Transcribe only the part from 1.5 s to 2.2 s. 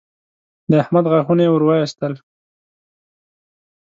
ور واېستل